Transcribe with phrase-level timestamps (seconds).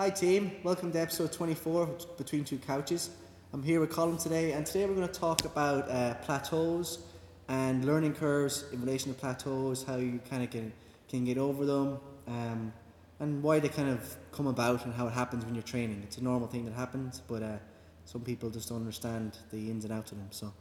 [0.00, 3.10] Hi team, welcome to episode 24 Between Two Couches.
[3.52, 7.00] I'm here with Colin today, and today we're going to talk about uh, plateaus
[7.48, 10.72] and learning curves in relation to plateaus, how you kind of can,
[11.08, 11.98] can get over them,
[12.28, 12.72] um,
[13.18, 16.00] and why they kind of come about and how it happens when you're training.
[16.04, 17.56] It's a normal thing that happens, but uh,
[18.04, 20.28] some people just don't understand the ins and outs of them.
[20.30, 20.54] So,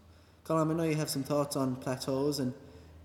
[0.46, 2.56] Colin, I know you have some thoughts on plateaus and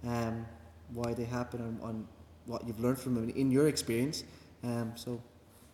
[0.09, 0.47] um,
[0.95, 2.09] why they happen and on
[2.47, 4.25] what you've learned from them in your experience.
[4.65, 5.21] Um, so,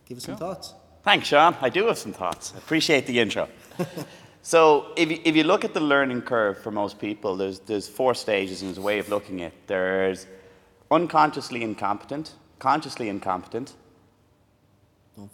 [0.09, 0.75] give us some thoughts.
[1.03, 1.55] Thanks, Sean.
[1.61, 2.53] I do have some thoughts.
[2.55, 3.49] I appreciate the intro.
[4.43, 7.87] so, if you, if you look at the learning curve for most people, there's, there's
[7.87, 9.67] four stages and there's a way of looking at it.
[9.67, 10.27] There's
[10.91, 13.75] unconsciously incompetent, consciously incompetent,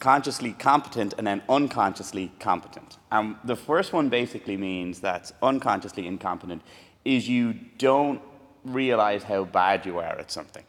[0.01, 2.99] consciously competent, and then unconsciously competent.
[3.13, 6.63] And the first one basically means that unconsciously incompetent
[7.05, 8.21] is you don't
[8.65, 10.65] realize how bad you are at something.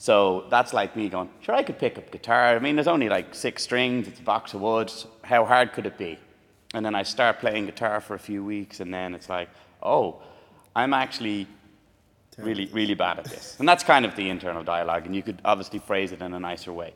[0.00, 2.54] So that's like me going, sure, I could pick up guitar.
[2.54, 4.92] I mean, there's only like six strings, it's a box of wood.
[5.22, 6.18] How hard could it be?
[6.72, 9.48] And then I start playing guitar for a few weeks, and then it's like,
[9.82, 10.22] oh,
[10.76, 11.48] I'm actually
[12.36, 13.56] really, really bad at this.
[13.58, 16.38] And that's kind of the internal dialogue, and you could obviously phrase it in a
[16.38, 16.94] nicer way.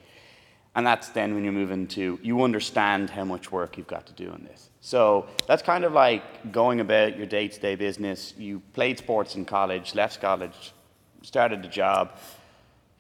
[0.77, 4.13] And that's then when you move into, you understand how much work you've got to
[4.13, 4.71] do in this.
[4.81, 8.35] So that's kind of like going about your day to day business.
[8.39, 10.73] You played sports in college, left college,
[11.23, 12.13] started a job,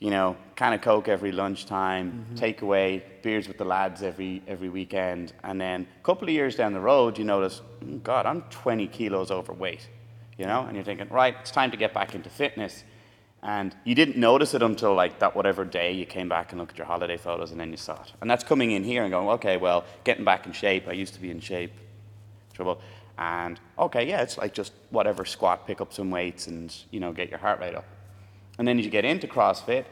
[0.03, 2.45] you know, can of Coke every lunchtime, mm-hmm.
[2.45, 5.33] takeaway, beers with the lads every, every weekend.
[5.45, 8.89] And then a couple of years down the road, you notice, "Oh, God, I'm 20
[8.89, 9.89] kilos overweight,
[10.37, 10.63] you know?
[10.63, 12.83] And you're thinking, right, it's time to get back into fitness.
[13.45, 16.73] And you didn't notice it until like that whatever day you came back and looked
[16.73, 18.13] at your holiday photos and then you saw it.
[18.21, 20.89] And that's coming in here and going, okay, well, getting back in shape.
[20.89, 21.73] I used to be in shape.
[22.55, 22.81] Trouble.
[23.19, 27.13] And okay, yeah, it's like just whatever squat, pick up some weights and, you know,
[27.13, 27.85] get your heart rate up.
[28.59, 29.85] And then as you get into CrossFit,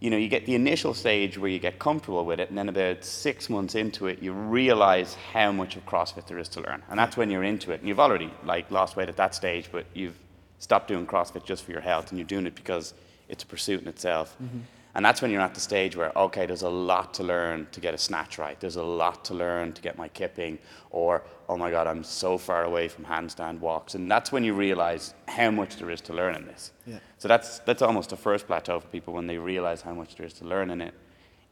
[0.00, 2.68] you know, you get the initial stage where you get comfortable with it, and then
[2.68, 6.82] about six months into it, you realize how much of CrossFit there is to learn.
[6.90, 7.80] And that's when you're into it.
[7.80, 10.18] And you've already like lost weight at that stage, but you've
[10.58, 12.94] stopped doing CrossFit just for your health, and you're doing it because
[13.28, 14.36] it's a pursuit in itself.
[14.42, 14.58] Mm-hmm.
[14.94, 17.80] And that's when you're at the stage where, okay, there's a lot to learn to
[17.80, 18.60] get a snatch right.
[18.60, 20.58] There's a lot to learn to get my kipping,
[20.90, 23.94] or oh my God, I'm so far away from handstand walks.
[23.94, 26.72] And that's when you realize how much there is to learn in this.
[26.86, 26.98] Yeah.
[27.18, 30.26] So that's that's almost the first plateau for people when they realize how much there
[30.26, 30.94] is to learn in it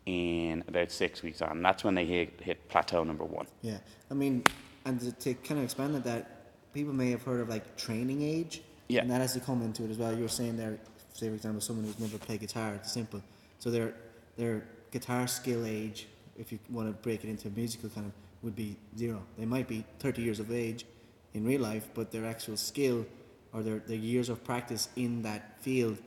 [0.05, 1.53] in about six weeks on.
[1.53, 3.47] And that's when they hit, hit plateau number one.
[3.63, 3.79] Yeah,
[4.11, 4.45] I mean,
[4.85, 8.23] and to, to kind of expand on that, people may have heard of like training
[8.23, 8.63] age.
[8.89, 9.03] Yeah.
[9.03, 10.13] And that has to come into it as well.
[10.13, 10.79] You were saying there,
[11.15, 12.75] say for example, someone who's never played guitar.
[12.75, 13.23] It's simple.
[13.59, 13.95] So their
[14.37, 16.07] their guitar skill age,
[16.39, 18.13] if you want to break it into a musical kind of,
[18.43, 19.23] would be zero.
[19.39, 20.87] They might be 30 years of age
[21.35, 23.07] in real life, but their actual skill
[23.53, 25.99] or their, their years of practice in that field,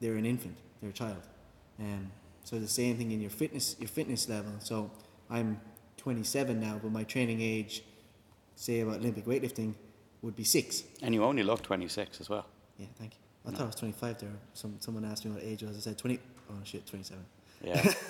[0.00, 0.56] they're an infant.
[0.80, 1.22] They're a child.
[1.78, 2.10] Um,
[2.44, 4.52] so the same thing in your fitness your fitness level.
[4.58, 4.90] So
[5.30, 5.60] I'm
[5.96, 7.82] 27 now, but my training age,
[8.56, 9.74] say about Olympic weightlifting,
[10.20, 10.84] would be six.
[11.00, 12.46] And you only look 26 as well.
[12.78, 13.21] Yeah, thank you.
[13.46, 14.30] I thought I was 25 there.
[14.54, 15.76] Some someone asked me what age I was.
[15.76, 16.18] I said 20.
[16.50, 17.24] Oh shit, 27.
[17.64, 17.92] Yeah.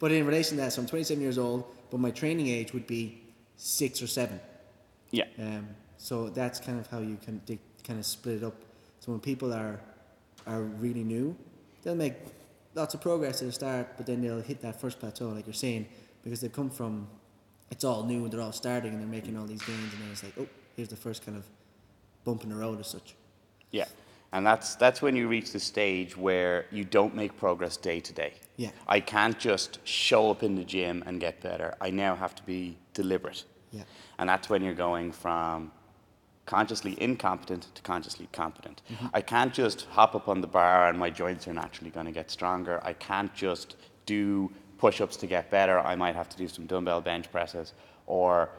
[0.00, 2.86] But in relation to that, so I'm 27 years old, but my training age would
[2.86, 3.20] be
[3.56, 4.40] six or seven.
[5.10, 5.24] yeah.
[5.38, 8.54] Um, so that's kind of how you can they kind of split it up.
[9.00, 9.78] So when people are
[10.46, 11.36] are really new,
[11.82, 12.14] they'll make
[12.74, 15.52] lots of progress at the start, but then they'll hit that first plateau, like you're
[15.52, 15.86] saying,
[16.24, 17.06] because they come from
[17.70, 20.10] it's all new and they're all starting and they're making all these gains, and then
[20.10, 20.46] it's like, oh,
[20.76, 21.44] here's the first kind of
[22.24, 23.14] bump in the road as such.
[23.70, 23.84] Yeah.
[24.32, 28.12] And that's, that's when you reach the stage where you don't make progress day to
[28.12, 28.34] day.
[28.56, 28.70] Yeah.
[28.86, 31.74] I can't just show up in the gym and get better.
[31.80, 33.44] I now have to be deliberate.
[33.72, 33.82] Yeah.
[34.18, 35.72] And that's when you're going from
[36.46, 38.82] consciously incompetent to consciously competent.
[38.92, 39.06] Mm-hmm.
[39.14, 42.12] I can't just hop up on the bar and my joints are naturally going to
[42.12, 42.80] get stronger.
[42.84, 43.76] I can't just
[44.06, 45.78] do push ups to get better.
[45.80, 47.74] I might have to do some dumbbell bench presses
[48.06, 48.50] or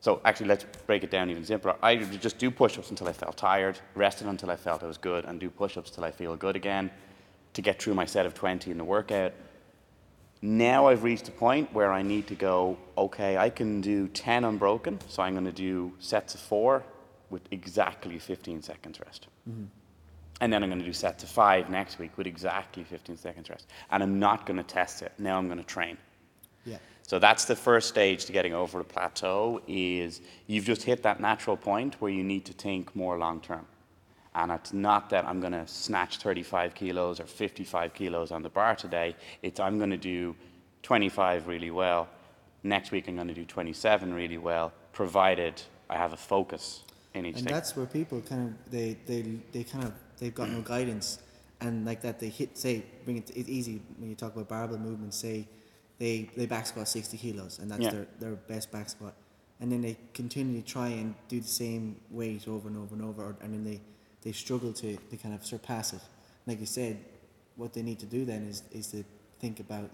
[0.00, 1.76] so actually, let's break it down even simpler.
[1.82, 4.96] I would just do push-ups until I felt tired, rested until I felt I was
[4.96, 6.90] good, and do push-ups till I feel good again
[7.52, 9.34] to get through my set of 20 in the workout.
[10.40, 14.44] Now I've reached a point where I need to go, okay, I can do 10
[14.44, 16.82] unbroken, so I'm going to do sets of four
[17.28, 19.26] with exactly 15 seconds rest.
[19.48, 19.64] Mm-hmm.
[20.40, 23.50] And then I'm going to do sets of five next week with exactly 15 seconds
[23.50, 23.66] rest.
[23.90, 25.12] And I'm not going to test it.
[25.18, 25.98] Now I'm going to train.
[26.64, 26.78] Yeah.
[27.10, 31.18] So that's the first stage to getting over the plateau is you've just hit that
[31.18, 33.66] natural point where you need to think more long term.
[34.36, 38.48] And it's not that I'm going to snatch 35 kilos or 55 kilos on the
[38.48, 39.16] bar today.
[39.42, 40.36] It's I'm going to do
[40.84, 42.08] 25 really well.
[42.62, 46.84] Next week I'm going to do 27 really well, provided I have a focus
[47.14, 47.52] in each and thing.
[47.52, 51.18] that's where people kind of they they they kind of they've got no guidance
[51.60, 54.78] and like that they hit say bring it it's easy when you talk about barbell
[54.78, 55.48] movements say
[56.00, 57.90] they they back squat sixty kilos, and that's Yeah.
[57.92, 59.14] their their best back squat,
[59.60, 63.22] and then they continually try and do the same weight over and over and over,
[63.22, 63.80] or, and then they
[64.22, 66.00] they struggle to to kind of surpass it.
[66.46, 66.98] Like you said,
[67.56, 69.04] what they need to do then is is to
[69.38, 69.90] think about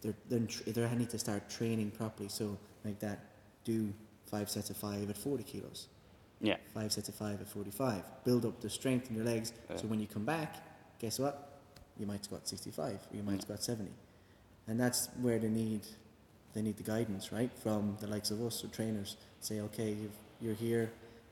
[0.00, 2.28] they're they're they need to start training properly.
[2.30, 3.18] So like that,
[3.64, 3.92] do
[4.26, 5.88] five sets of five at forty kilos
[6.40, 6.56] Yeah.
[6.74, 8.02] five sets of five at 45.
[8.24, 10.50] Build up the strength in your legs so when you come back,
[10.98, 11.34] guess what?
[11.98, 13.90] You might squat 65 or you might squat 70.
[14.68, 15.82] And that's where they need
[16.54, 17.50] they need the guidance, right?
[17.62, 19.16] From the likes of us or trainers.
[19.40, 20.90] Say, okay, you've, you're here,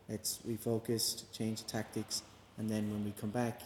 [0.09, 2.23] let's refocus, change the tactics,
[2.59, 3.63] and then when we come back,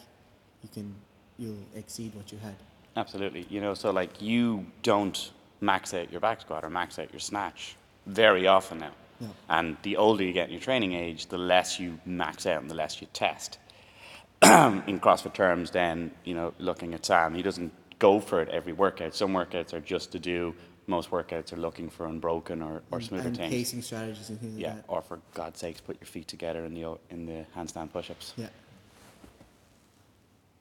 [0.63, 0.95] you can
[1.37, 2.55] you'll exceed what you had.
[2.97, 3.47] Absolutely.
[3.49, 5.31] You know, so like you don't
[5.61, 7.77] max out your back squat or max out your snatch
[8.07, 8.93] very often now.
[9.21, 9.31] No.
[9.49, 12.71] And the older you get in your training age, the less you max out and
[12.71, 13.59] the less you test.
[14.43, 18.73] in CrossFit terms, then, you know, looking at Sam, he doesn't go for it every
[18.73, 19.15] workout.
[19.15, 20.55] Some workouts are just to do,
[20.87, 23.51] most workouts are looking for unbroken or, or smoother and things.
[23.53, 24.85] pacing strategies and things like Yeah, that.
[24.89, 28.33] or for God's sakes, put your feet together in the, in the handstand push ups.
[28.37, 28.47] Yeah.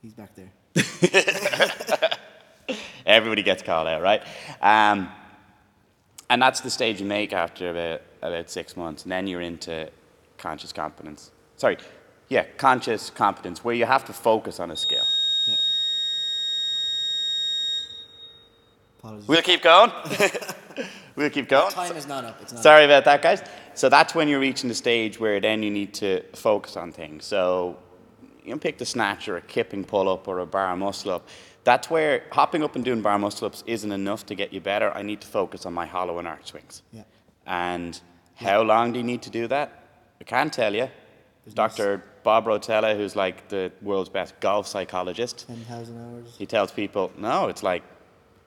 [0.01, 0.51] He's back there.
[3.06, 4.22] Everybody gets called out, right?
[4.62, 5.10] Um,
[6.30, 9.04] and that's the stage you make after about, about six months.
[9.04, 9.89] And then you're into
[10.38, 11.31] conscious competence.
[11.56, 11.78] Sorry,
[12.28, 15.06] yeah, conscious competence, where you have to focus on a skill.
[15.48, 15.56] Yeah.
[19.00, 19.28] Apologies.
[19.28, 19.92] We'll keep going.
[21.16, 21.72] we'll keep going.
[21.72, 22.42] Time is not up.
[22.42, 23.42] It's not Sorry about that, guys.
[23.74, 27.26] So that's when you're reaching the stage where then you need to focus on things.
[27.26, 27.78] So
[28.44, 31.28] you can pick the snatch or a kipping pull up or a bar muscle up.
[31.64, 34.92] That's where hopping up and doing bar muscle ups isn't enough to get you better.
[34.94, 36.82] I need to focus on my hollow and arch swings.
[36.92, 37.04] Yeah.
[37.46, 38.00] And
[38.36, 39.84] how long do you need to do that?
[40.20, 40.90] I can't tell you.
[41.54, 42.04] Dr.
[42.24, 46.36] Bob Rotella, who's like the world's best golf psychologist, 10,000 hours.
[46.38, 47.84] he tells people, no, it's like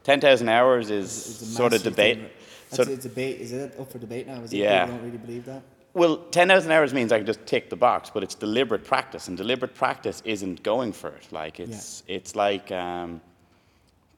[0.04, 1.10] 10,000 hours is
[1.42, 2.18] a sort of debate.
[2.18, 2.30] thing.
[2.70, 3.40] So- That's, it's debate.
[3.40, 4.40] Is it up for debate now?
[4.42, 4.58] Is it?
[4.58, 4.84] Yeah.
[4.84, 5.62] People don't really believe that.
[5.92, 9.36] Well, 10,000 hours means I can just tick the box, but it's deliberate practice, and
[9.36, 11.26] deliberate practice isn't going for it.
[11.32, 13.20] Like, it's, it's like um,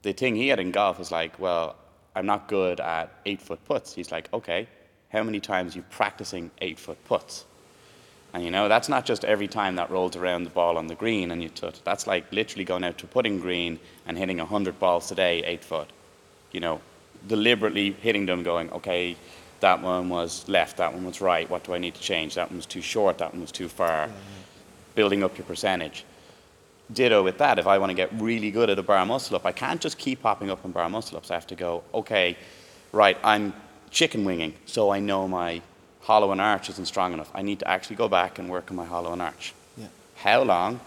[0.02, 1.76] the thing he had in golf is like, well,
[2.14, 3.94] I'm not good at eight foot putts.
[3.94, 4.68] He's like, okay,
[5.08, 7.46] how many times are you practicing eight foot putts?
[8.34, 10.94] And you know, that's not just every time that rolls around the ball on the
[10.94, 11.80] green and you tut.
[11.84, 15.88] That's like literally going out to putting green and hitting 100 balls today, eight foot.
[16.52, 16.80] You know,
[17.28, 19.16] deliberately hitting them, going, okay,
[19.60, 22.34] that one was left, that one was right, what do I need to change?
[22.34, 24.08] That one was too short, that one was too far.
[24.94, 26.04] Building up your percentage.
[26.92, 29.46] Ditto with that, if I want to get really good at a bar muscle up,
[29.46, 31.30] I can't just keep popping up on bar muscle ups.
[31.30, 32.36] I have to go, okay,
[32.90, 33.54] right, I'm
[33.90, 35.62] chicken winging, so I know my
[36.02, 37.30] hollow and arch isn't strong enough.
[37.34, 39.54] I need to actually go back and work on my hollow and arch.
[39.76, 39.86] Yeah.
[40.16, 40.80] How long?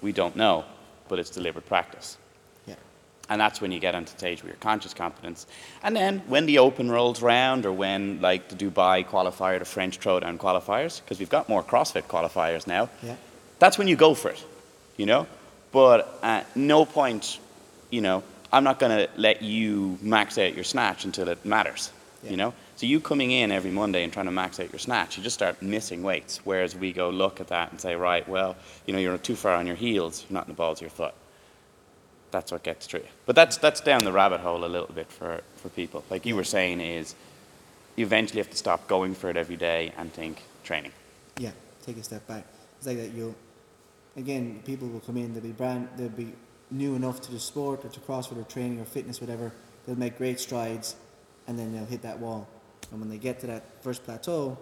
[0.00, 0.64] We don't know,
[1.08, 2.16] but it's deliberate practice.
[2.66, 2.74] Yeah.
[3.28, 5.46] And that's when you get onto stage with your conscious competence.
[5.84, 10.00] And then when the open rolls round, or when like the Dubai qualifier, the French
[10.00, 13.14] throwdown qualifiers, because we've got more CrossFit qualifiers now, Yeah.
[13.60, 14.44] that's when you go for it,
[14.96, 15.26] you know?
[15.70, 17.38] But at no point,
[17.90, 18.22] you know,
[18.52, 21.90] I'm not going to let you max out your snatch until it matters,
[22.24, 22.30] Yeah.
[22.32, 22.54] you know?
[22.76, 25.34] So you coming in every Monday and trying to max out your snatch, you just
[25.34, 26.40] start missing weights.
[26.44, 29.54] Whereas we go look at that and say, right, well, you know, you're too far
[29.54, 31.14] on your heels, you're not in the balls of your foot.
[32.30, 33.04] That's what gets through.
[33.26, 36.02] But that's, that's down the rabbit hole a little bit for, for people.
[36.10, 37.14] Like you were saying is,
[37.94, 40.92] you eventually have to stop going for it every day and think training.
[41.36, 41.50] Yeah.
[41.84, 42.44] Take a step back.
[42.78, 43.10] It's like that.
[43.10, 43.34] You'll
[44.16, 44.62] again.
[44.64, 45.34] People will come in.
[45.34, 45.88] They'll be brand.
[45.96, 46.32] They'll be
[46.70, 49.52] new enough to the sport or to CrossFit or training or fitness, whatever.
[49.84, 50.94] They'll make great strides,
[51.48, 52.46] and then they'll hit that wall.
[52.90, 54.58] And when they get to that first plateau,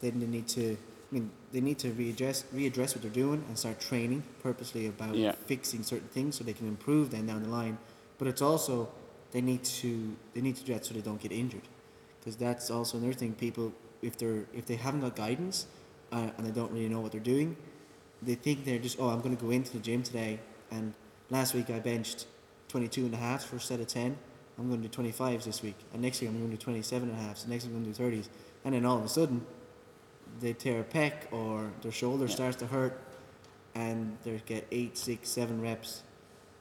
[0.00, 0.76] then they need to.
[1.10, 5.16] I mean, they need to readdress readdress what they're doing and start training purposely about
[5.16, 5.32] Yeah.
[5.46, 7.78] fixing certain things so they can improve then down the line.
[8.18, 8.88] But it's also
[9.32, 11.66] they need to they need to do that so they don't get injured,
[12.20, 13.32] because that's also another thing.
[13.34, 13.72] People
[14.02, 15.66] if they're if they haven't got guidance
[16.12, 17.56] uh, and they don't really know what they're doing,
[18.22, 20.38] they think they're just oh I'm going to go into the gym today
[20.70, 20.94] and
[21.30, 22.26] last week I benched
[22.68, 24.16] 22 and a half for a set of 10.
[24.60, 27.08] I'm going to do 25s this week, and next week I'm going to do 27
[27.08, 27.38] and a half.
[27.38, 28.28] So next week I'm going to do 30s,
[28.64, 29.44] and then all of a sudden
[30.40, 32.34] they tear a pec or their shoulder Yeah.
[32.34, 33.00] starts to hurt,
[33.74, 36.02] and they get eight, six, seven reps,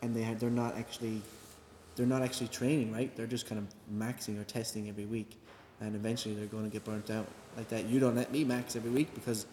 [0.01, 1.21] and they they're not actually
[1.95, 3.13] they're not actually training right.
[3.17, 5.31] They're just kind of maxing or testing every week,
[5.81, 7.27] and eventually they're going to get burnt out
[7.57, 7.85] like that.
[7.85, 9.45] You don't let me max every week because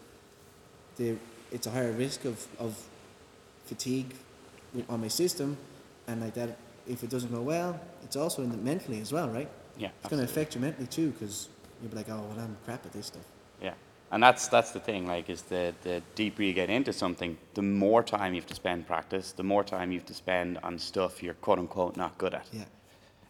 [0.97, 1.17] they,
[1.50, 2.81] it's a higher risk of, of
[3.65, 4.15] fatigue
[4.88, 5.57] on my system,
[6.07, 6.57] and like that.
[6.88, 9.49] If it doesn't go well, it's also in the mentally as well, right?
[9.78, 11.49] Yeah, It's going to affect you mentally too, because
[11.81, 13.25] you'll be like, oh, well, I'm crap at this stuff.
[13.61, 13.75] Yeah,
[14.11, 15.07] and that's that's the thing.
[15.07, 18.55] Like, is the the deeper you get into something, the more time you have to
[18.55, 22.16] spend practice, the more time you have to spend on stuff you're quote unquote not
[22.19, 22.47] good at.
[22.52, 22.64] Yeah,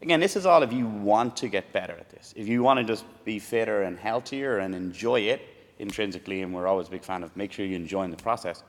[0.02, 2.34] Again, this is all if you want to get better at this.
[2.36, 5.40] If you want to just be fitter and healthier and enjoy it
[5.78, 8.62] intrinsically, and we're always a big fan of make sure you enjoy the process,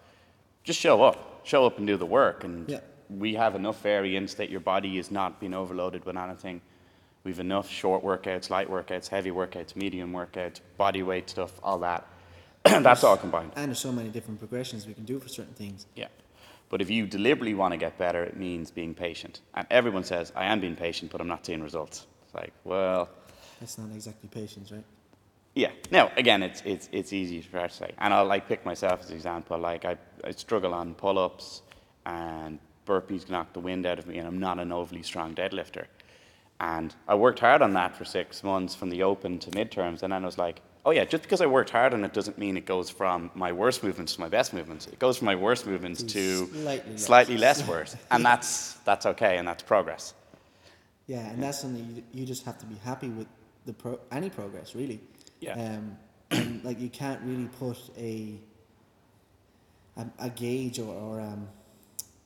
[0.64, 1.42] just show up.
[1.44, 2.44] Show up and do the work.
[2.44, 2.80] And Yeah.
[3.10, 6.62] We have enough variance that your body is not being overloaded with anything.
[7.24, 12.08] We've enough short workouts, light workouts, heavy workouts, medium workouts, body weight stuff, all that.
[12.64, 13.52] That's all combined.
[13.56, 15.86] And there's so many different progressions we can do for certain things.
[15.96, 16.08] Yeah.
[16.70, 19.40] But if you deliberately want to get better, it means being patient.
[19.54, 22.06] And everyone says, I am being patient, but I'm not seeing results.
[22.26, 23.10] It's like, well,
[23.60, 24.84] That's not exactly patience, right?
[25.56, 25.72] yeah.
[25.92, 27.92] No, again, it's, it's, it's easy for us to say.
[28.00, 29.58] And I'll like pick myself as an example.
[29.58, 31.62] Like I, I struggle on pull-ups
[32.06, 35.86] and burpees knocked the wind out of me and I'm not an overly strong deadlifter.
[36.60, 40.02] And I worked hard on that for six months from the open to midterms.
[40.02, 42.38] And then I was like, oh yeah, just because I worked hard on it doesn't
[42.38, 44.88] mean it goes from my worst movements to my best movements.
[44.88, 47.04] It goes from my worst movements to Slightly less.
[47.06, 47.96] slightly less worse.
[48.10, 50.14] And that's, that's okay and that's progress.
[51.06, 53.28] Yeah, and that's something you, you just have to be happy with
[53.66, 55.00] the pro, any progress really.
[55.40, 55.54] Yeah.
[55.54, 55.98] Um,
[56.32, 58.40] and like you can't really put a
[59.98, 61.48] a, a gauge or, or um,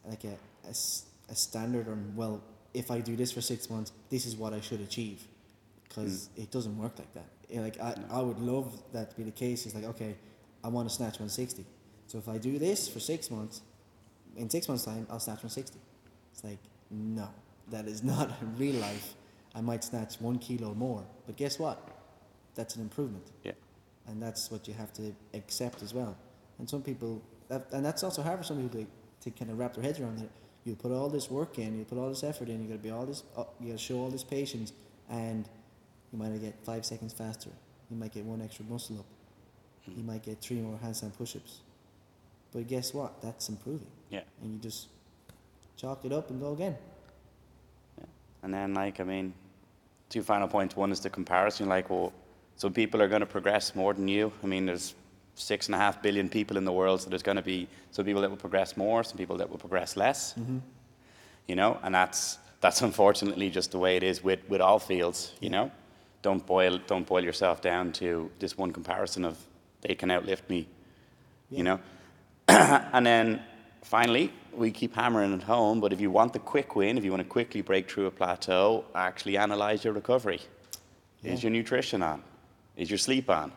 [0.08, 0.36] like a,
[0.68, 0.74] a
[1.32, 2.42] a standard on well,
[2.74, 5.24] if I do this for six months, this is what I should achieve,
[5.88, 6.42] because hmm.
[6.42, 7.30] it doesn't work like that.
[7.52, 9.66] Eh, like I, I would love that to be the case.
[9.66, 10.16] It's like okay,
[10.64, 11.66] I want to snatch 160.
[12.08, 13.62] So if I do this for six months,
[14.36, 15.80] in six months' time, I'll snatch 160.
[16.34, 17.30] It's like, no,
[17.70, 19.14] that is not real life.
[19.54, 21.88] I might snatch one kilo more, but guess what?
[22.56, 23.54] That's an improvement, Yeah.
[24.08, 26.18] and that's what you have to accept as well.
[26.60, 29.60] And some people, that, and that's also hard for some people to, to kind of
[29.60, 30.30] wrap their heads around it.
[30.64, 32.84] You put all this work in, you put all this effort in, you got to
[32.84, 34.74] be all this, uh, you got to show all this patience,
[35.10, 35.48] and
[36.12, 37.50] you might get five seconds faster.
[37.90, 39.06] You might get one extra muscle up.
[39.88, 41.62] You might get three more handstand push-ups.
[42.54, 43.22] But guess what?
[43.22, 44.22] That's improving Yeah.
[44.42, 44.88] and you just
[45.78, 46.78] chalk it up and go again.
[47.98, 48.06] Yeah.
[48.44, 49.34] And then, like, I mean,
[50.10, 50.76] two final points.
[50.76, 51.68] One is the comparison.
[51.68, 52.14] Like, well,
[52.56, 54.32] some people are going to progress more than you.
[54.44, 54.94] I mean, there's
[55.36, 58.06] six and a half billion people in the world, so there's going to be some
[58.06, 60.34] people that will progress more, some people that will progress less.
[60.34, 60.60] Mm-hmm.
[61.48, 65.34] You know, and that's that's unfortunately just the way it is with, with all fields.
[65.40, 65.72] You know,
[66.22, 69.38] don't boil don't boil yourself down to this one comparison of
[69.82, 70.68] they can outlift me.
[71.50, 71.80] You know,
[72.48, 73.42] and then
[73.84, 75.82] finally, we keep hammering it home.
[75.82, 78.12] But if you want the quick win, if you want to quickly break through a
[78.12, 80.42] plateau, actually analyze your recovery.
[81.24, 82.24] Is your nutrition on?
[82.76, 83.52] Is your sleep on?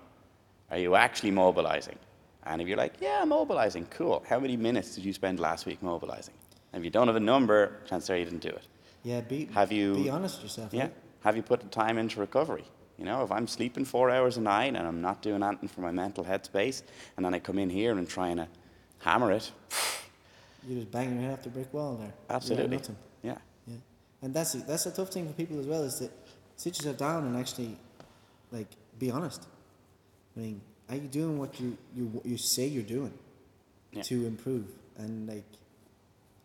[0.70, 1.98] Are you actually mobilizing?
[2.46, 4.24] And if you're like, yeah, I'm mobilizing, cool.
[4.28, 6.34] How many minutes did you spend last week mobilizing?
[6.72, 8.66] And if you don't have a number, chances are you didn't do it.
[9.02, 10.74] Yeah, be Have you- be honest with yourself.
[10.74, 10.82] Yeah.
[10.82, 10.94] Right?
[11.22, 12.64] Have you put the time into recovery?
[12.98, 15.80] You know, if I'm sleeping four hours a night and I'm not doing anything for
[15.80, 16.82] my mental headspace,
[17.16, 18.46] and then I come in here and trying to uh,
[19.00, 19.50] hammer it,
[20.66, 22.12] You're just banging your head off the brick wall there.
[22.30, 22.80] Absolutely.
[23.22, 23.36] Yeah.
[23.66, 23.76] Yeah,
[24.22, 26.08] and that's a, that's a tough thing for people as well is to
[26.56, 27.76] sit yourself down and actually,
[28.50, 28.68] like,
[28.98, 29.46] be honest.
[30.36, 33.12] I mean, are you doing what you you you say you're doing
[33.92, 34.02] Yeah.
[34.02, 34.66] to improve?
[34.96, 35.44] And like,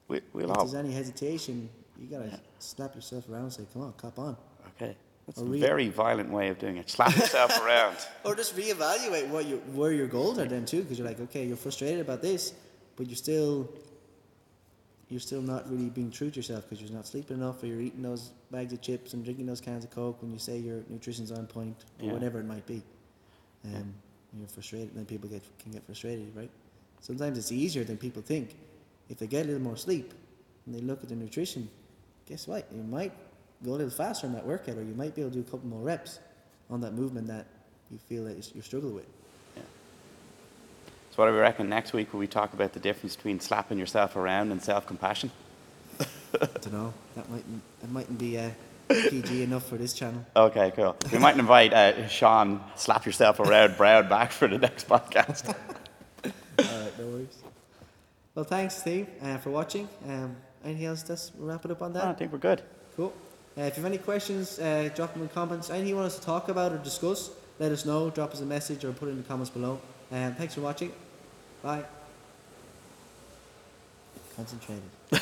[0.07, 1.69] We, we'll if there's any hesitation,
[1.99, 4.37] you gotta slap yourself around and say, "Come on, cop on."
[4.75, 4.95] Okay.
[5.27, 6.89] That's Or a re- very violent way of doing it.
[6.89, 7.97] Slap yourself around.
[8.23, 11.45] Or just reevaluate what you where your goals are then too, because you're like, okay,
[11.45, 12.53] you're frustrated about this,
[12.95, 13.69] but you're still
[15.09, 17.81] you're still not really being true to yourself because you're not sleeping enough, or you're
[17.81, 20.83] eating those bags of chips and drinking those cans of coke when you say your
[20.89, 22.13] nutrition's on point, or Yeah.
[22.13, 22.81] whatever it might be.
[23.65, 23.93] Um,
[24.31, 26.49] and you're frustrated, and then people get can get frustrated, right?
[27.01, 28.55] Sometimes it's easier than people think.
[29.09, 30.13] If they get a little more sleep
[30.65, 31.67] and they look at the nutrition,
[32.27, 32.67] guess what?
[32.71, 33.11] You might
[33.63, 35.51] go a little faster in that workout, or you might be able to do a
[35.51, 36.19] couple more reps
[36.69, 37.47] on that movement that
[37.89, 39.07] you feel that you're struggling with.
[41.11, 43.79] So, what do we reckon next week will we talk about the difference between slapping
[43.79, 45.31] yourself around and self compassion?
[45.99, 46.05] I
[46.45, 46.93] don't know.
[47.15, 48.51] That mightn't that mightn't be uh,
[48.89, 50.25] PG enough for this channel.
[50.35, 50.95] Okay, cool.
[51.11, 55.47] We might invite uh, Sean, slap yourself around, Brown back for the next podcast.
[56.25, 56.31] All
[56.65, 57.37] right, no worries.
[58.35, 59.87] Well, thanks, Steve, uh, for watching.
[60.07, 61.05] Um, anything else?
[61.07, 62.05] Let's wrap it up on that.
[62.05, 62.61] I think we're good.
[62.95, 63.13] Cool.
[63.57, 65.69] Uh, if you have any questions, uh, drop them in comments.
[65.69, 68.09] Anything you want us to talk about or discuss, let us know.
[68.09, 69.79] Drop us a message or put it in the comments below.
[70.11, 70.91] Um, thanks for watching.
[71.61, 71.83] Bye.
[74.35, 74.83] Concentrated.